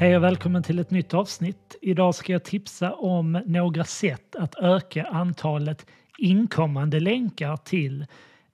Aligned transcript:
Hej 0.00 0.16
och 0.16 0.22
välkommen 0.22 0.62
till 0.62 0.78
ett 0.78 0.90
nytt 0.90 1.14
avsnitt. 1.14 1.76
Idag 1.82 2.14
ska 2.14 2.32
jag 2.32 2.44
tipsa 2.44 2.92
om 2.92 3.42
några 3.46 3.84
sätt 3.84 4.36
att 4.36 4.54
öka 4.54 5.04
antalet 5.04 5.86
inkommande 6.18 7.00
länkar 7.00 7.56
till 7.56 8.06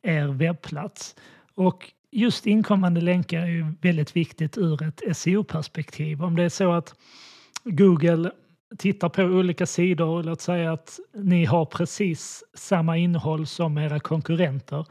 er 0.02 0.26
webbplats. 0.26 1.16
Och 1.54 1.92
just 2.10 2.46
inkommande 2.46 3.00
länkar 3.00 3.40
är 3.40 3.46
ju 3.46 3.74
väldigt 3.80 4.16
viktigt 4.16 4.58
ur 4.58 4.82
ett 4.82 5.16
SEO-perspektiv. 5.16 6.22
Om 6.22 6.36
det 6.36 6.42
är 6.42 6.48
så 6.48 6.72
att 6.72 6.94
Google 7.64 8.30
tittar 8.78 9.08
på 9.08 9.22
olika 9.22 9.66
sidor, 9.66 10.22
låt 10.22 10.40
säga 10.40 10.72
att 10.72 10.98
ni 11.14 11.44
har 11.44 11.64
precis 11.64 12.44
samma 12.54 12.96
innehåll 12.96 13.46
som 13.46 13.78
era 13.78 14.00
konkurrenter 14.00 14.86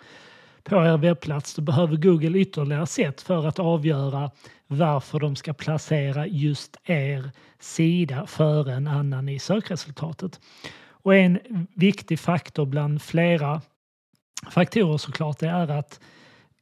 på 0.63 0.75
er 0.75 0.97
webbplats, 0.97 1.55
då 1.55 1.61
behöver 1.61 1.95
Google 1.95 2.39
ytterligare 2.39 2.87
sätt 2.87 3.21
för 3.21 3.47
att 3.47 3.59
avgöra 3.59 4.31
varför 4.67 5.19
de 5.19 5.35
ska 5.35 5.53
placera 5.53 6.27
just 6.27 6.77
er 6.83 7.31
sida 7.59 8.25
före 8.25 8.73
en 8.73 8.87
annan 8.87 9.29
i 9.29 9.39
sökresultatet. 9.39 10.39
Och 10.87 11.15
en 11.15 11.39
viktig 11.73 12.19
faktor 12.19 12.65
bland 12.65 13.01
flera 13.01 13.61
faktorer 14.51 14.97
såklart 14.97 15.39
det 15.39 15.47
är 15.47 15.67
att 15.67 15.99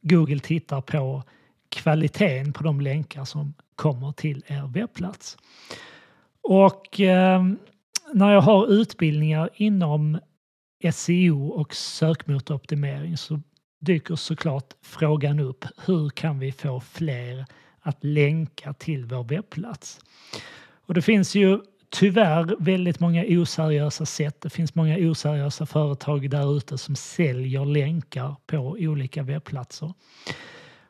Google 0.02 0.38
tittar 0.38 0.80
på 0.80 1.22
kvaliteten 1.68 2.52
på 2.52 2.64
de 2.64 2.80
länkar 2.80 3.24
som 3.24 3.54
kommer 3.76 4.12
till 4.12 4.44
er 4.46 4.72
webbplats. 4.72 5.36
Och 6.42 7.00
eh, 7.00 7.42
när 8.12 8.32
jag 8.32 8.40
har 8.40 8.66
utbildningar 8.66 9.50
inom 9.54 10.18
SEO 10.92 11.48
och 11.48 11.74
sökmotoroptimering 11.74 13.16
så 13.16 13.40
dyker 13.82 14.16
såklart 14.16 14.74
frågan 14.82 15.40
upp 15.40 15.64
hur 15.86 16.10
kan 16.10 16.38
vi 16.38 16.52
få 16.52 16.80
fler 16.80 17.46
att 17.80 18.04
länka 18.04 18.72
till 18.72 19.04
vår 19.04 19.24
webbplats? 19.24 20.00
Och 20.86 20.94
det 20.94 21.02
finns 21.02 21.34
ju 21.34 21.60
tyvärr 21.90 22.56
väldigt 22.58 23.00
många 23.00 23.24
oseriösa 23.28 24.06
sätt. 24.06 24.40
Det 24.40 24.50
finns 24.50 24.74
många 24.74 24.96
oseriösa 24.98 25.66
företag 25.66 26.30
där 26.30 26.56
ute 26.56 26.78
som 26.78 26.96
säljer 26.96 27.64
länkar 27.64 28.36
på 28.46 28.58
olika 28.58 29.22
webbplatser. 29.22 29.94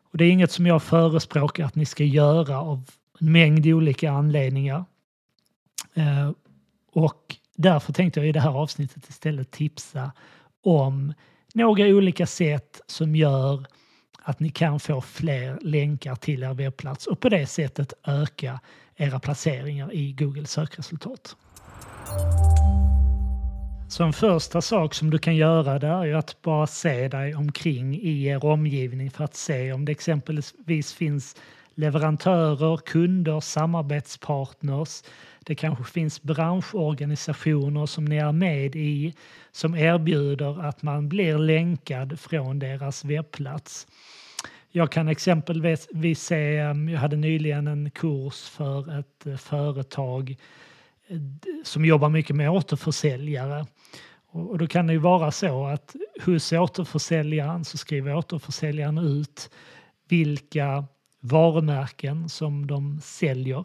Och 0.03 0.19
det 0.19 0.25
är 0.25 0.31
inget 0.31 0.53
som 0.53 0.67
jag 0.67 0.83
förespråkar 0.83 1.65
att 1.65 1.75
ni 1.75 1.87
ska 1.87 2.05
göra 2.05 2.61
av 2.61 2.91
en 3.21 3.33
mängd 3.33 3.67
olika 3.67 4.11
anledningar. 4.11 4.85
Eh, 5.95 6.31
och 6.93 7.37
därför 7.57 7.93
tänkte 7.93 8.21
jag 8.21 8.29
i 8.29 8.33
det 8.33 8.41
här 8.41 8.59
avsnittet 8.59 9.09
istället 9.09 9.51
tipsa 9.51 10.13
om 10.63 11.13
några 11.55 11.85
olika 11.85 12.27
sätt 12.27 12.81
som 12.87 13.17
gör 13.17 13.67
att 14.23 14.41
ni 14.41 14.51
kan 14.51 14.81
få 14.81 15.01
fler 15.01 15.59
länkar 15.61 16.15
till 16.15 16.43
er 16.43 16.55
webbplats 16.55 17.07
och 17.07 17.21
på 17.21 17.29
det 17.29 17.47
sättet 17.47 17.93
öka 18.07 18.61
era 18.97 19.21
placeringar 19.21 19.95
i 19.95 20.13
Google 20.13 20.47
sökresultat. 20.47 21.37
Så 23.89 24.05
en 24.05 24.13
första 24.13 24.61
sak 24.61 24.95
som 24.95 25.11
du 25.11 25.19
kan 25.19 25.37
göra 25.37 25.79
det 25.79 25.87
är 25.87 26.15
att 26.15 26.43
bara 26.43 26.67
se 26.67 27.09
dig 27.09 27.35
omkring 27.35 27.95
i 27.95 28.27
er 28.27 28.45
omgivning 28.45 29.11
för 29.11 29.25
att 29.25 29.35
se 29.35 29.73
om 29.73 29.85
det 29.85 29.93
exempelvis 29.93 30.93
finns 30.93 31.37
leverantörer, 31.75 32.77
kunder, 32.77 33.41
samarbetspartners. 33.41 35.03
Det 35.45 35.55
kanske 35.55 35.85
finns 35.85 36.23
branschorganisationer 36.23 37.87
som 37.87 38.05
ni 38.05 38.17
är 38.17 38.33
med 38.33 38.77
i 38.77 39.15
som 39.53 39.75
erbjuder 39.75 40.65
att 40.65 40.83
man 40.83 41.09
blir 41.09 41.39
länkad 41.39 42.21
från 42.21 42.59
deras 42.59 43.05
webbplats. 43.05 43.87
Jag 44.75 44.93
kan 44.93 45.09
exempelvis 45.09 45.89
se, 46.21 46.55
jag 46.91 46.99
hade 46.99 47.17
nyligen 47.17 47.67
en 47.67 47.91
kurs 47.91 48.49
för 48.49 48.99
ett 48.99 49.27
eh, 49.27 49.37
företag 49.37 50.37
eh, 51.07 51.17
som 51.65 51.85
jobbar 51.85 52.09
mycket 52.09 52.37
med 52.37 52.51
återförsäljare. 52.51 53.67
Och 54.31 54.59
då 54.59 54.67
kan 54.67 54.87
det 54.87 54.93
ju 54.93 54.99
vara 54.99 55.31
så 55.31 55.67
att 55.67 55.97
hos 56.25 56.53
återförsäljaren 56.53 57.65
så 57.65 57.79
skriver 57.79 58.17
återförsäljaren 58.17 58.99
ut 58.99 59.51
vilka 60.09 60.85
varumärken 61.25 62.29
som 62.29 62.67
de 62.67 63.01
säljer. 63.01 63.65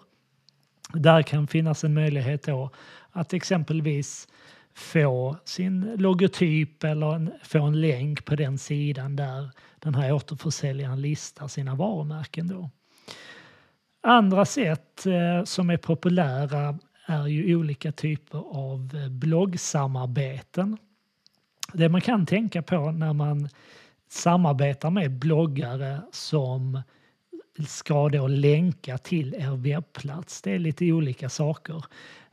Där 0.94 1.22
kan 1.22 1.48
finnas 1.48 1.84
en 1.84 1.94
möjlighet 1.94 2.44
då 2.44 2.70
att 3.12 3.34
exempelvis 3.34 4.28
få 4.74 5.38
sin 5.46 5.96
logotyp 5.96 6.84
eller 6.84 7.16
en, 7.16 7.32
få 7.44 7.62
en 7.62 7.82
länk 7.82 8.26
på 8.26 8.36
den 8.36 8.58
sidan 8.58 9.16
där 9.16 9.50
den 9.80 9.96
här 9.96 10.14
återförsäljaren 10.14 11.02
listar 11.02 11.48
sina 11.48 11.76
varumärken. 11.76 12.48
Då. 12.48 12.70
Andra 14.02 14.46
sätt 14.46 15.06
eh, 15.06 15.44
som 15.44 15.70
är 15.70 15.78
populära 15.78 16.80
är 17.06 17.28
ju 17.28 17.56
olika 17.56 17.92
typer 17.92 18.38
av 18.38 18.92
eh, 18.96 19.10
bloggsamarbeten. 19.10 20.78
Det 21.74 21.90
man 21.90 22.02
kan 22.02 22.26
tänka 22.26 22.62
på 22.62 22.92
när 22.92 23.14
man 23.14 23.50
samarbetar 24.10 24.90
med 24.90 25.12
bloggare 25.12 26.02
som 26.12 26.82
ska 27.66 28.10
då 28.10 28.28
länka 28.28 28.98
till 28.98 29.34
er 29.34 29.56
webbplats. 29.56 30.42
Det 30.42 30.52
är 30.52 30.60
lite 30.60 30.92
olika 30.92 31.30
saker. 31.30 31.86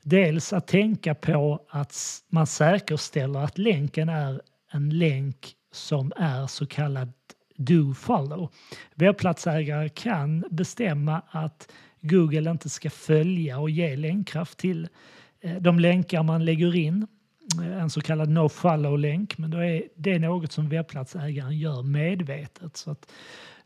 Dels 0.02 0.52
att 0.52 0.66
tänka 0.66 1.14
på 1.14 1.60
att 1.68 2.22
man 2.28 2.46
säkerställer 2.46 3.40
att 3.40 3.58
länken 3.58 4.08
är 4.08 4.40
en 4.72 4.98
länk 4.98 5.54
som 5.72 6.12
är 6.16 6.46
så 6.46 6.66
kallad 6.66 7.12
do-follow. 7.56 8.48
Webbplatsägare 8.94 9.88
kan 9.88 10.44
bestämma 10.50 11.22
att 11.30 11.72
Google 12.00 12.50
inte 12.50 12.68
ska 12.68 12.91
följa 12.91 13.58
och 13.58 13.70
ge 13.70 13.96
länkkraft 13.96 14.58
till 14.58 14.88
eh, 15.41 15.56
de 15.56 15.78
länkar 15.78 16.22
man 16.22 16.44
lägger 16.44 16.76
in, 16.76 17.06
eh, 17.60 17.82
en 17.82 17.91
så 17.91 18.00
kallad 18.00 18.28
no-follow-länk, 18.28 19.38
men 19.38 19.50
då 19.50 19.58
är 19.58 19.82
det 19.96 20.18
något 20.18 20.52
som 20.52 20.68
webbplatsägaren 20.68 21.58
gör 21.58 21.82
medvetet. 21.82 22.76
Så 22.76 22.91
att 22.91 23.12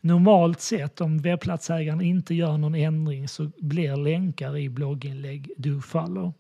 normalt 0.00 0.60
sett 0.60 1.00
om 1.00 1.18
webbplatsägaren 1.18 2.00
inte 2.00 2.34
gör 2.34 2.58
någon 2.58 2.74
ändring 2.74 3.28
så 3.28 3.50
blir 3.58 3.96
länkar 3.96 4.56
i 4.56 4.68
blogginlägg 4.68 5.50
do-follow. 5.56 6.32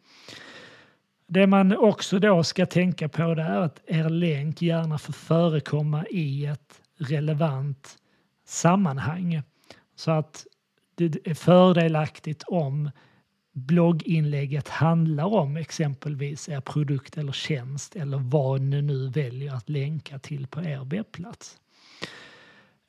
Det 1.26 1.46
man 1.46 1.76
också 1.76 2.18
då 2.18 2.44
ska 2.44 2.66
tänka 2.66 3.08
på 3.08 3.34
det 3.34 3.42
är 3.42 3.60
att 3.60 3.80
er 3.86 4.08
länk 4.08 4.62
gärna 4.62 4.98
får 4.98 5.12
förekomma 5.12 6.06
i 6.06 6.46
ett 6.46 6.80
relevant 6.98 7.96
sammanhang. 8.46 9.42
Så 9.96 10.10
att 10.10 10.46
det 10.94 11.26
är 11.26 11.34
fördelaktigt 11.34 12.42
om 12.46 12.90
blogginlägget 13.52 14.68
handlar 14.68 15.26
om 15.26 15.56
exempelvis 15.56 16.48
er 16.48 16.60
produkt 16.60 17.18
eller 17.18 17.32
tjänst 17.32 17.96
eller 17.96 18.18
vad 18.18 18.60
ni 18.60 18.82
nu 18.82 19.08
väljer 19.08 19.54
att 19.54 19.68
länka 19.68 20.18
till 20.18 20.46
på 20.46 20.60
er 20.60 20.84
webbplats. 20.84 21.58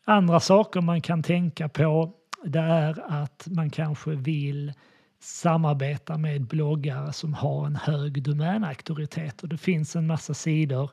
Andra 0.10 0.40
saker 0.40 0.82
man 0.82 1.02
kan 1.02 1.24
tänka 1.24 1.70
på 1.70 2.14
det 2.44 2.60
är 2.60 3.22
att 3.24 3.48
man 3.52 3.70
kanske 3.70 4.12
vill 4.12 4.74
samarbeta 5.20 6.18
med 6.18 6.42
bloggare 6.42 7.14
som 7.14 7.34
har 7.34 7.66
en 7.66 7.76
hög 7.76 8.24
domänauktoritet 8.24 9.42
och 9.42 9.50
det 9.50 9.58
finns 9.58 9.96
en 9.96 10.08
massa 10.08 10.34
sidor 10.34 10.92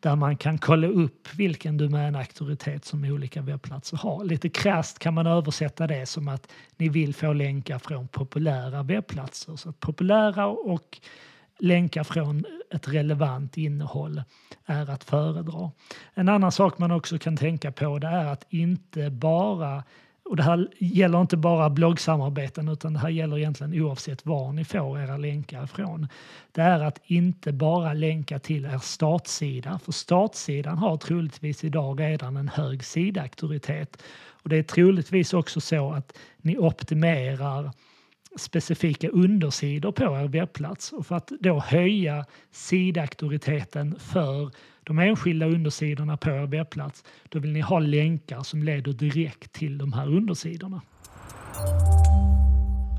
där 0.00 0.16
man 0.16 0.36
kan 0.36 0.58
kolla 0.58 0.86
upp 0.86 1.34
vilken 1.34 1.76
domänauktoritet 1.76 2.84
som 2.84 3.04
olika 3.04 3.42
webbplatser 3.42 3.96
har. 3.96 4.24
Lite 4.24 4.48
krasst 4.48 4.98
kan 4.98 5.14
man 5.14 5.26
översätta 5.26 5.86
det 5.86 6.06
som 6.06 6.28
att 6.28 6.52
ni 6.76 6.88
vill 6.88 7.14
få 7.14 7.32
länkar 7.32 7.78
från 7.78 8.08
populära 8.08 8.82
webbplatser. 8.82 9.56
Så 9.56 9.68
att 9.68 9.80
populära 9.80 10.46
och 10.46 11.00
länkar 11.60 12.04
från 12.04 12.44
ett 12.74 12.88
relevant 12.88 13.56
innehåll 13.56 14.22
är 14.66 14.90
att 14.90 15.04
föredra. 15.04 15.70
En 16.14 16.28
annan 16.28 16.52
sak 16.52 16.78
man 16.78 16.90
också 16.90 17.18
kan 17.18 17.36
tänka 17.36 17.72
på 17.72 17.98
det 17.98 18.06
är 18.06 18.24
att 18.24 18.46
inte 18.48 19.10
bara 19.10 19.82
och 20.30 20.36
det 20.36 20.42
här 20.42 20.68
gäller 20.78 21.20
inte 21.20 21.36
bara 21.36 21.70
bloggsamarbeten 21.70 22.68
utan 22.68 22.92
det 22.92 22.98
här 22.98 23.08
gäller 23.08 23.38
egentligen 23.38 23.82
oavsett 23.82 24.26
var 24.26 24.52
ni 24.52 24.64
får 24.64 25.00
era 25.00 25.16
länkar 25.16 25.64
ifrån. 25.64 26.08
Det 26.52 26.60
är 26.60 26.80
att 26.80 27.00
inte 27.04 27.52
bara 27.52 27.92
länka 27.92 28.38
till 28.38 28.64
er 28.64 28.78
startsida 28.78 29.78
för 29.78 29.92
startsidan 29.92 30.78
har 30.78 30.96
troligtvis 30.96 31.64
idag 31.64 32.00
redan 32.00 32.36
en 32.36 32.48
hög 32.48 32.84
sidauktoritet. 32.84 34.02
Och 34.28 34.48
det 34.48 34.56
är 34.56 34.62
troligtvis 34.62 35.34
också 35.34 35.60
så 35.60 35.92
att 35.92 36.18
ni 36.42 36.58
optimerar 36.58 37.72
specifika 38.36 39.08
undersidor 39.08 39.92
på 39.92 40.04
er 40.04 40.28
webbplats 40.28 40.92
och 40.92 41.06
för 41.06 41.16
att 41.16 41.32
då 41.40 41.60
höja 41.60 42.24
sidauktoriteten 42.50 43.96
för 43.98 44.50
de 44.84 44.98
enskilda 44.98 45.46
undersidorna 45.46 46.16
på 46.16 46.30
er 46.30 46.46
webbplats, 46.46 47.04
då 47.28 47.38
vill 47.38 47.52
ni 47.52 47.60
ha 47.60 47.78
länkar 47.78 48.42
som 48.42 48.62
leder 48.62 48.92
direkt 48.92 49.52
till 49.52 49.78
de 49.78 49.92
här 49.92 50.06
undersidorna. 50.06 50.82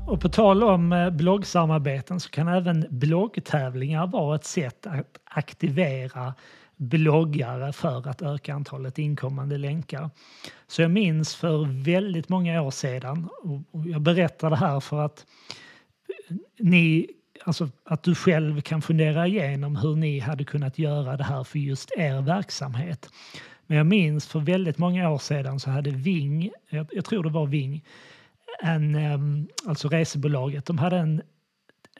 Och 0.06 0.20
på 0.20 0.28
tal 0.28 0.62
om 0.62 0.92
eh, 0.92 1.10
bloggsamarbeten 1.10 2.20
så 2.20 2.30
kan 2.30 2.48
även 2.48 2.86
bloggtävlingar 2.90 4.06
vara 4.06 4.36
ett 4.36 4.44
sätt 4.44 4.86
att 4.86 5.18
aktivera 5.24 6.34
bloggare 6.76 7.72
för 7.72 8.08
att 8.08 8.22
öka 8.22 8.54
antalet 8.54 8.98
inkommande 8.98 9.58
länkar. 9.58 10.10
Så 10.66 10.82
jag 10.82 10.90
minns 10.90 11.34
för 11.34 11.82
väldigt 11.84 12.28
många 12.28 12.62
år 12.62 12.70
sedan, 12.70 13.28
och 13.42 13.88
jag 13.88 14.02
berättar 14.02 14.50
det 14.50 14.56
här 14.56 14.80
för 14.80 15.00
att 15.00 15.26
ni, 16.58 17.10
alltså 17.44 17.68
att 17.84 18.02
du 18.02 18.14
själv 18.14 18.60
kan 18.60 18.82
fundera 18.82 19.26
igenom 19.26 19.76
hur 19.76 19.96
ni 19.96 20.18
hade 20.18 20.44
kunnat 20.44 20.78
göra 20.78 21.16
det 21.16 21.24
här 21.24 21.44
för 21.44 21.58
just 21.58 21.92
er 21.96 22.22
verksamhet. 22.22 23.08
Men 23.66 23.76
jag 23.76 23.86
minns 23.86 24.26
för 24.26 24.40
väldigt 24.40 24.78
många 24.78 25.10
år 25.10 25.18
sedan 25.18 25.60
så 25.60 25.70
hade 25.70 25.90
Ving, 25.90 26.50
jag, 26.70 26.86
jag 26.92 27.04
tror 27.04 27.22
det 27.22 27.30
var 27.30 27.46
Ving, 27.46 27.84
en, 28.62 28.94
ehm, 28.94 29.48
alltså 29.66 29.88
resebolaget, 29.88 30.66
de 30.66 30.78
hade 30.78 30.96
en, 30.96 31.22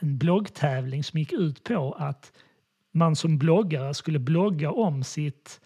en 0.01 0.19
bloggtävling 0.19 1.05
som 1.05 1.19
gick 1.19 1.33
ut 1.33 1.65
på 1.65 1.93
att 1.99 2.33
man 2.93 3.17
som 3.17 3.39
bloggare 3.39 3.95
skulle 3.95 4.19
blogga 4.19 4.71
om 4.71 5.05
sitt 5.05 5.61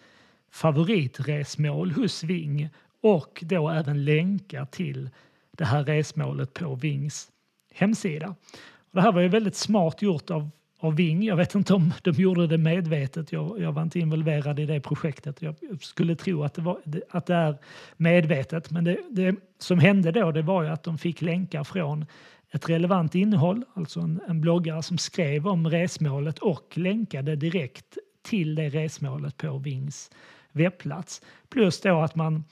favoritresmål 0.51 1.91
hos 1.91 2.23
Ving 2.23 2.69
och 3.01 3.43
då 3.45 3.69
även 3.69 4.05
länka 4.05 4.65
till 4.65 5.09
det 5.51 5.65
här 5.65 5.83
resmålet 5.83 6.53
på 6.53 6.75
Vings 6.75 7.31
hemsida. 7.73 8.35
Och 8.77 8.91
det 8.91 9.01
här 9.01 9.11
var 9.11 9.21
ju 9.21 9.27
väldigt 9.27 9.55
smart 9.55 10.01
gjort 10.01 10.29
av, 10.29 10.49
av 10.79 10.95
Ving. 10.95 11.23
Jag 11.23 11.35
vet 11.35 11.55
inte 11.55 11.73
om 11.73 11.93
de 12.03 12.11
gjorde 12.11 12.47
det 12.47 12.57
medvetet. 12.57 13.31
Jag, 13.31 13.61
jag 13.61 13.71
var 13.71 13.81
inte 13.81 13.99
involverad 13.99 14.59
i 14.59 14.65
det 14.65 14.79
projektet. 14.79 15.41
Jag 15.41 15.55
skulle 15.81 16.15
tro 16.15 16.43
att 16.43 16.53
det, 16.53 16.61
var, 16.61 16.81
att 17.09 17.25
det 17.25 17.35
är 17.35 17.57
medvetet. 17.97 18.71
Men 18.71 18.83
det, 18.83 18.97
det 19.09 19.35
som 19.57 19.79
hände 19.79 20.11
då 20.11 20.31
det 20.31 20.41
var 20.41 20.63
ju 20.63 20.69
att 20.69 20.83
de 20.83 20.97
fick 20.97 21.21
länkar 21.21 21.63
från 21.63 22.05
ett 22.51 22.69
relevant 22.69 23.15
innehåll, 23.15 23.65
alltså 23.73 23.99
en, 23.99 24.21
en 24.27 24.41
bloggare 24.41 24.83
som 24.83 24.97
skrev 24.97 25.47
om 25.47 25.69
resmålet 25.69 26.39
och 26.39 26.77
länkade 26.77 27.35
direkt 27.35 27.97
till 28.21 28.55
det 28.55 28.69
resmålet 28.69 29.37
på 29.37 29.57
Vings 29.57 30.11
webbplats. 30.51 31.21
Plus 31.49 31.81
då 31.81 32.01
att 32.01 32.15
man 32.15 32.43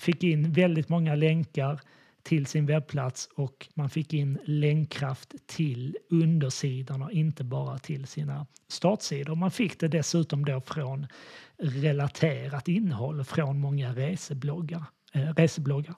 fick 0.00 0.22
in 0.22 0.52
väldigt 0.52 0.88
många 0.88 1.14
länkar 1.14 1.80
till 2.22 2.46
sin 2.46 2.66
webbplats 2.66 3.28
och 3.34 3.68
man 3.74 3.90
fick 3.90 4.14
in 4.14 4.38
länkkraft 4.44 5.34
till 5.46 5.96
undersidorna, 6.10 7.12
inte 7.12 7.44
bara 7.44 7.78
till 7.78 8.06
sina 8.06 8.46
startsidor. 8.68 9.34
Man 9.34 9.50
fick 9.50 9.80
det 9.80 9.88
dessutom 9.88 10.44
då 10.44 10.60
från 10.60 11.06
relaterat 11.58 12.68
innehåll 12.68 13.24
från 13.24 13.60
många 13.60 13.92
resebloggar. 13.92 14.84
Eh, 15.12 15.34
resebloggar. 15.34 15.94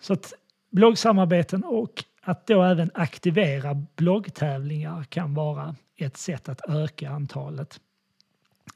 Så 0.00 0.12
att 0.12 0.32
bloggsamarbeten 0.70 1.64
och 1.64 2.04
att 2.22 2.46
då 2.46 2.62
även 2.62 2.90
aktivera 2.94 3.74
bloggtävlingar 3.96 5.04
kan 5.04 5.34
vara 5.34 5.76
ett 5.96 6.16
sätt 6.16 6.48
att 6.48 6.60
öka 6.68 7.10
antalet 7.10 7.80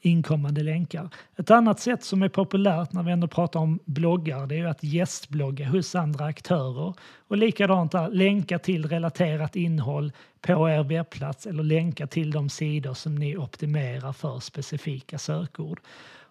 inkommande 0.01 0.63
länkar. 0.63 1.09
Ett 1.35 1.51
annat 1.51 1.79
sätt 1.79 2.03
som 2.03 2.21
är 2.21 2.29
populärt 2.29 2.93
när 2.93 3.03
vi 3.03 3.11
ändå 3.11 3.27
pratar 3.27 3.59
om 3.59 3.79
bloggar 3.85 4.47
det 4.47 4.59
är 4.59 4.65
att 4.65 4.83
gästblogga 4.83 5.67
hos 5.67 5.95
andra 5.95 6.25
aktörer 6.25 6.93
och 7.27 7.37
likadant 7.37 7.91
där, 7.91 8.09
länka 8.09 8.59
till 8.59 8.89
relaterat 8.89 9.55
innehåll 9.55 10.11
på 10.41 10.69
er 10.69 10.83
webbplats 10.83 11.45
eller 11.45 11.63
länka 11.63 12.07
till 12.07 12.31
de 12.31 12.49
sidor 12.49 12.93
som 12.93 13.15
ni 13.15 13.37
optimerar 13.37 14.13
för 14.13 14.39
specifika 14.39 15.17
sökord. 15.17 15.79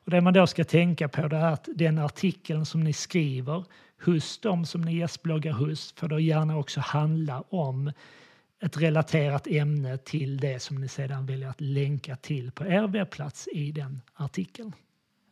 Och 0.05 0.11
det 0.11 0.21
man 0.21 0.33
då 0.33 0.47
ska 0.47 0.65
tänka 0.65 1.09
på 1.09 1.23
är 1.23 1.35
att 1.35 1.69
den 1.75 1.99
artikeln 1.99 2.67
som 2.67 2.85
ni 2.85 2.93
skriver 2.93 3.65
hos 4.05 4.39
dem 4.39 4.67
som 4.67 4.81
ni 4.81 4.97
gästbloggar 4.97 5.53
hos 5.53 5.93
får 5.93 6.09
då 6.09 6.21
gärna 6.21 6.59
också 6.59 6.81
handla 6.81 7.41
om 7.41 7.93
ett 8.63 8.77
relaterat 8.77 9.47
ämne 9.47 9.99
till 9.99 10.37
det 10.37 10.63
som 10.63 10.81
ni 10.81 10.89
sedan 10.89 11.27
väljer 11.27 11.49
att 11.49 11.61
länka 11.61 12.17
till 12.17 12.51
på 12.51 12.65
er 12.67 12.89
webbplats 12.89 13.49
i 13.53 13.73
den 13.73 14.01
artikeln. 14.15 14.73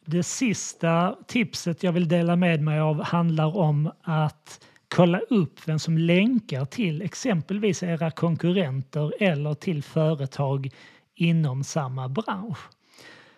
Det 0.05 0.23
sista 0.23 1.17
tipset 1.27 1.83
jag 1.83 1.93
vill 1.93 2.09
dela 2.09 2.37
med 2.37 2.63
mig 2.63 2.81
av 2.81 3.03
handlar 3.03 3.57
om 3.57 3.93
att 4.03 4.65
kolla 4.89 5.19
upp 5.19 5.69
vem 5.69 5.79
som 5.79 5.99
länkar 5.99 6.65
till 6.65 7.03
exempelvis 7.03 7.83
era 7.83 8.11
konkurrenter 8.11 9.23
eller 9.23 9.55
till 9.55 9.83
företag 9.83 10.71
inom 11.15 11.65
samma 11.65 12.09
bransch. 12.09 12.59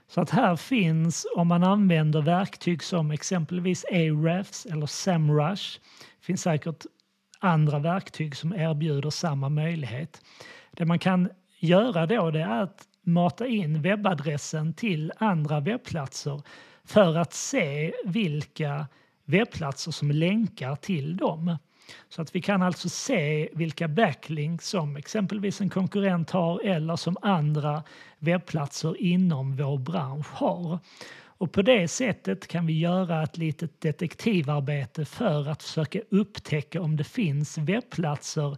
Så 0.09 0.21
att 0.21 0.31
här 0.31 0.57
finns, 0.57 1.27
om 1.37 1.49
man 1.49 1.65
använder 1.65 2.23
verktyg 2.23 2.83
som 2.83 3.11
exempelvis 3.11 3.85
Ahrefs 3.85 4.67
eller 4.67 4.87
Semrush, 4.87 5.81
finns 6.21 6.43
säkert 6.43 6.85
andra 7.39 7.79
verktyg 7.79 8.37
som 8.37 8.53
erbjuder 8.53 9.11
samma 9.11 9.49
möjlighet. 9.49 10.23
Det 10.71 10.85
man 10.85 10.99
kan 10.99 11.31
göra 11.59 12.07
då 12.07 12.31
det 12.31 12.41
är 12.41 12.63
att 12.63 12.89
mata 13.03 13.47
in 13.47 13.83
webbadressen 13.83 14.75
till 14.75 15.13
andra 15.17 15.61
webbplatser 15.61 16.43
för 16.85 17.17
att 17.17 17.33
se 17.33 17.93
vilka 18.05 18.87
webbplatser 19.25 19.91
som 19.91 20.11
länkar 20.11 20.77
till 20.77 21.17
dem. 21.17 21.57
Så 22.09 22.23
att 22.23 22.35
vi 22.35 22.41
kan 22.41 22.63
alltså 22.63 22.89
se 22.89 23.49
vilka 23.53 23.89
backlinks 23.89 24.69
som 24.69 24.97
exempelvis 24.97 25.61
en 25.61 25.71
konkurrent 25.71 26.31
har 26.31 26.61
eller 26.61 26.97
som 26.97 27.17
andra 27.23 27.83
webbplatser 28.19 29.01
inom 29.01 29.57
vår 29.57 29.79
bransch 29.79 30.33
har. 30.33 30.79
Och 31.39 31.53
på 31.53 31.63
det 31.63 31.89
sättet 31.89 32.47
kan 32.47 32.67
vi 32.67 32.79
göra 32.79 33.23
ett 33.23 33.37
litet 33.37 33.81
detektivarbete 33.81 35.05
för 35.05 35.49
att 35.49 35.63
försöka 35.63 36.01
upptäcka 36.11 36.83
om 36.83 36.97
det 36.97 37.05
finns 37.05 37.59
webbplatser 37.59 38.57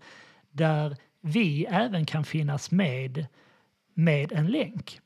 där 0.50 0.96
vi 1.20 1.64
även 1.64 2.06
kan 2.06 2.25
finnas 2.25 2.70
med 2.70 3.26
med 3.94 4.32
en 4.32 4.46
länk. 4.46 5.00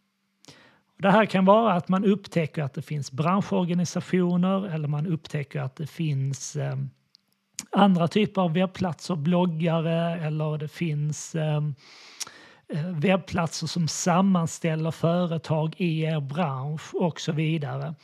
Det 0.97 1.11
här 1.11 1.27
kan 1.27 1.45
vara 1.45 1.73
att 1.73 1.89
man 1.89 2.05
upptäcker 2.05 2.63
att 2.63 2.75
det 2.75 2.83
finns 2.83 3.13
branschorganisationer 3.13 4.75
eller 4.75 4.89
man 4.89 5.07
upptäcker 5.07 5.61
att 5.61 5.77
det 5.77 5.87
finns 5.87 6.57
eh, 6.57 6.77
andra 7.71 8.09
typer 8.09 8.43
av 8.43 8.53
webbplatser, 8.53 9.17
bloggare 9.17 10.27
eller 10.27 10.59
det 10.59 10.69
finns 10.69 11.35
ehm, 11.35 11.75
eh, 12.69 12.87
webbplatser 12.87 13.67
som 13.67 13.89
sammanställer 13.89 14.91
företag 14.91 15.75
i 15.77 16.03
er 16.03 16.21
bransch 16.21 16.95
och 16.95 17.21
så 17.21 17.33
vidare. 17.33 17.95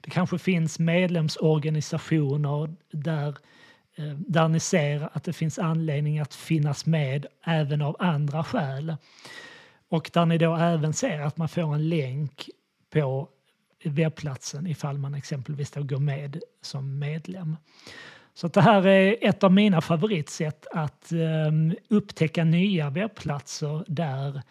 Det 0.00 0.10
kanske 0.10 0.38
finns 0.38 0.78
medlemsorganisationer 0.78 2.74
där, 2.92 3.28
eh, 3.96 4.14
där 4.16 4.48
ni 4.48 4.60
ser 4.60 5.08
att 5.12 5.24
det 5.24 5.32
finns 5.32 5.58
anledning 5.58 6.18
att 6.18 6.34
finnas 6.34 6.86
med 6.86 7.26
även 7.44 7.82
av 7.82 7.96
andra 7.98 8.44
skäl. 8.44 8.96
Och 9.88 10.10
där 10.12 10.26
ni 10.26 10.38
då 10.38 10.56
även 10.56 10.92
ser 10.92 11.20
att 11.20 11.36
man 11.36 11.48
får 11.48 11.74
en 11.74 11.88
länk 11.88 12.48
på 12.90 13.28
webbplatsen 13.84 14.66
ifall 14.66 14.98
man 14.98 15.14
exempelvis 15.14 15.70
då 15.70 15.82
går 15.82 15.98
med 15.98 16.42
som 16.62 16.98
medlem. 16.98 17.56
Så 18.40 18.48
det 18.48 18.60
här 18.60 18.86
är 18.86 19.16
ett 19.20 19.44
av 19.44 19.52
mina 19.52 19.80
favoritsätt 19.80 20.66
att 20.70 21.12
ehm, 21.12 21.74
upptäcka 21.88 22.44
nya 22.44 22.90
webbplatser 22.90 23.84
där 23.86 24.42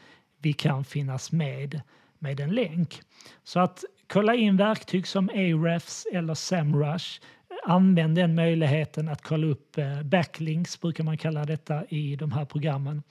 vi 0.42 0.54
kan 0.54 0.84
finnas 0.84 1.32
med 1.32 1.82
med 2.20 2.40
en 2.40 2.50
länk. 2.50 3.02
Så 3.44 3.60
att 3.60 3.84
kolla 4.08 4.36
in 4.36 4.58
verktyg 4.58 5.08
som 5.08 5.30
Ahrefs 5.30 6.06
eller 6.14 6.34
Semrush. 6.34 7.22
Använd 7.64 8.16
den 8.16 8.36
möjligheten 8.36 9.10
att 9.10 9.22
kolla 9.22 9.48
upp 9.48 9.78
eh, 9.78 10.02
backlinks, 10.04 10.82
brukar 10.82 11.04
man 11.04 11.18
kalla 11.18 11.46
detta 11.46 11.86
i 11.86 12.16
de 12.16 12.32
här 12.32 12.46
programmen. 12.46 13.04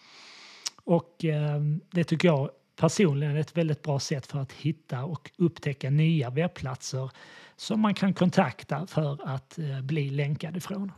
Och 0.84 1.24
ehm, 1.24 1.80
det 1.90 2.04
tycker 2.04 2.28
jag 2.28 2.50
personligen 2.78 3.36
är 3.36 3.40
ett 3.40 3.56
väldigt 3.56 3.82
bra 3.82 3.98
sätt 3.98 4.26
för 4.26 4.38
att 4.38 4.52
hitta 4.52 5.04
och 5.04 5.30
upptäcka 5.38 5.90
nya 5.90 6.30
webbplatser 6.30 7.10
som 7.56 7.80
man 7.80 7.94
kan 7.94 8.14
kontakta 8.14 8.86
för 8.86 9.18
att 9.24 9.58
eh, 9.58 9.80
bli 9.80 10.10
länkad 10.10 10.56
ifrån. 10.56 10.92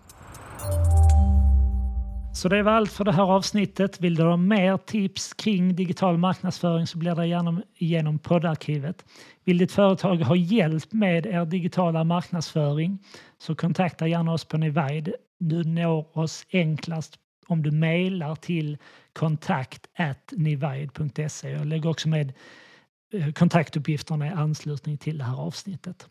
Så 2.33 2.49
det 2.49 2.63
var 2.63 2.73
allt 2.73 2.93
för 2.93 3.05
det 3.05 3.13
här 3.13 3.23
avsnittet. 3.23 4.01
Vill 4.01 4.15
du 4.15 4.23
ha 4.23 4.37
mer 4.37 4.77
tips 4.77 5.35
kring 5.35 5.75
digital 5.75 6.19
marknadsföring 6.19 6.87
så 6.87 6.99
blir 6.99 7.15
det 7.15 7.27
gärna 7.27 7.63
igenom 7.77 8.19
poddarkivet. 8.19 9.05
Vill 9.45 9.59
ditt 9.59 9.73
företag 9.73 10.17
ha 10.17 10.37
hjälp 10.37 10.93
med 10.93 11.27
er 11.27 11.45
digitala 11.45 12.05
marknadsföring 12.05 12.99
så 13.39 13.55
kontakta 13.55 14.07
gärna 14.07 14.33
oss 14.33 14.45
på 14.45 14.57
Nivide. 14.57 15.13
Du 15.39 15.65
når 15.65 16.19
oss 16.19 16.47
enklast 16.53 17.19
om 17.51 17.63
du 17.63 17.71
mejlar 17.71 18.35
till 18.35 18.79
kontakt 19.13 19.87
nivide.se. 20.33 21.51
Jag 21.51 21.67
lägger 21.67 21.89
också 21.89 22.09
med 22.09 22.33
eh, 23.13 23.33
kontaktuppgifterna 23.33 24.27
i 24.27 24.31
anslutning 24.31 24.99
till 24.99 25.19
det 25.19 25.25
här 25.25 25.37
avsnittet. 25.37 26.09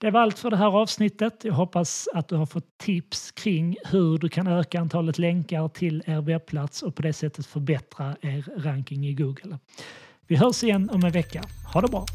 Det 0.00 0.10
var 0.10 0.20
allt 0.20 0.38
för 0.38 0.50
det 0.50 0.56
här 0.56 0.76
avsnittet. 0.80 1.44
Jag 1.44 1.54
hoppas 1.54 2.08
att 2.14 2.28
du 2.28 2.36
har 2.36 2.46
fått 2.46 2.78
tips 2.78 3.30
kring 3.30 3.76
hur 3.84 4.18
du 4.18 4.28
kan 4.28 4.46
öka 4.46 4.80
antalet 4.80 5.18
länkar 5.18 5.68
till 5.68 6.02
er 6.06 6.20
webbplats 6.20 6.82
och 6.82 6.94
på 6.94 7.02
det 7.02 7.12
sättet 7.12 7.46
förbättra 7.46 8.16
er 8.20 8.44
ranking 8.56 9.06
i 9.06 9.14
Google. 9.14 9.58
Vi 10.26 10.36
hörs 10.36 10.64
igen 10.64 10.90
om 10.90 11.04
en 11.04 11.12
vecka. 11.12 11.42
Ha 11.74 11.80
det 11.80 11.88
bra! 11.88 12.06